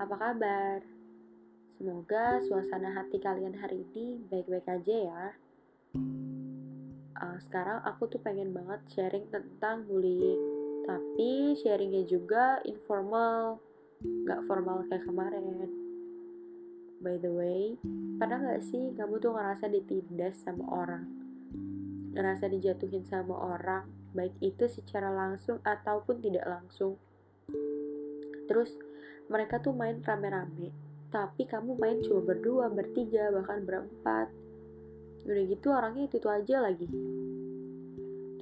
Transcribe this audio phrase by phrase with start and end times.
[0.00, 0.80] apa kabar?
[1.76, 5.24] Semoga suasana hati kalian hari ini baik-baik aja ya.
[7.20, 10.40] Uh, sekarang aku tuh pengen banget sharing tentang bullying,
[10.88, 13.60] tapi sharingnya juga informal,
[14.24, 15.68] gak formal kayak kemarin.
[17.04, 17.76] By the way,
[18.16, 21.04] pernah gak sih kamu tuh ngerasa ditindas sama orang?
[22.16, 23.84] Ngerasa dijatuhin sama orang,
[24.16, 26.96] baik itu secara langsung ataupun tidak langsung
[28.50, 28.74] terus
[29.30, 30.74] mereka tuh main rame-rame.
[31.14, 34.26] Tapi kamu main cuma berdua bertiga bahkan berempat.
[35.22, 36.90] Udah gitu orangnya itu tuh aja lagi.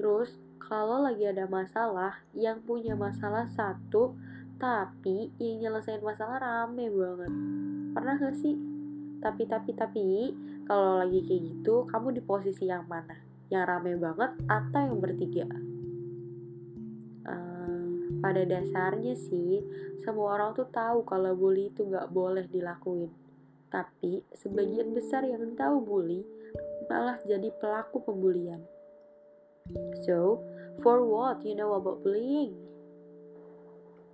[0.00, 4.16] Terus kalau lagi ada masalah yang punya masalah satu
[4.56, 7.32] tapi yang nyelesain masalah rame banget.
[7.92, 8.56] Pernah gak sih?
[9.20, 10.04] Tapi tapi tapi
[10.64, 13.16] kalau lagi kayak gitu kamu di posisi yang mana?
[13.52, 15.67] Yang rame banget atau yang bertiga
[18.18, 19.62] pada dasarnya sih,
[20.02, 23.10] semua orang tuh tahu kalau bully itu nggak boleh dilakuin.
[23.68, 26.22] Tapi sebagian besar yang tahu bully
[26.88, 28.64] malah jadi pelaku pembulian.
[30.08, 30.40] So,
[30.80, 32.56] for what you know about bullying?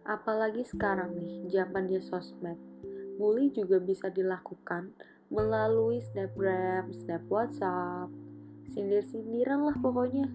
[0.04, 2.58] Apalagi sekarang nih, zaman dia sosmed.
[3.14, 4.90] Bully juga bisa dilakukan
[5.30, 8.10] melalui snapgram, snap whatsapp,
[8.74, 10.28] sindir-sindiran lah pokoknya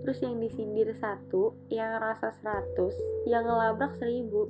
[0.00, 2.96] terus yang disindir satu yang rasa seratus
[3.28, 4.48] yang ngelabrak seribu.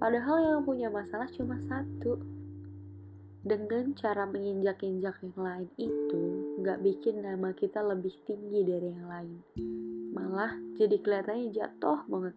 [0.00, 2.18] Padahal yang punya masalah cuma satu.
[3.40, 6.22] Dengan cara menginjak-injak yang lain itu
[6.60, 9.40] nggak bikin nama kita lebih tinggi dari yang lain.
[10.12, 12.36] Malah jadi kelihatannya jatuh banget.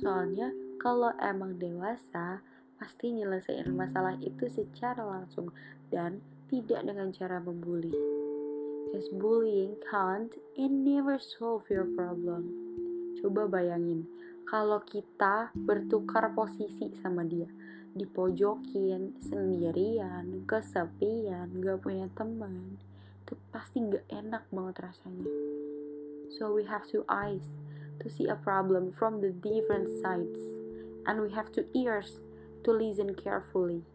[0.00, 0.48] Soalnya
[0.80, 2.40] kalau emang dewasa
[2.80, 5.52] pasti nyelesain masalah itu secara langsung
[5.92, 7.92] dan tidak dengan cara membuli
[8.92, 12.52] Cause bullying can't and never solve your problem.
[13.16, 14.04] Coba bayangin,
[14.44, 17.48] kalau kita bertukar posisi sama dia,
[17.96, 22.76] dipojokin, sendirian, kesepian, gak punya teman,
[23.24, 25.32] itu pasti gak enak banget rasanya.
[26.36, 27.48] So we have two eyes
[28.04, 30.40] to see a problem from the different sides,
[31.08, 32.20] and we have two ears
[32.68, 33.88] to listen carefully,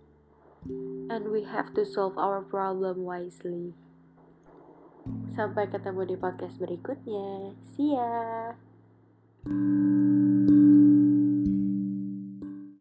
[1.05, 3.77] and we have to solve our problem wisely.
[5.31, 7.53] Sampai ketemu di podcast berikutnya.
[7.61, 8.66] See ya.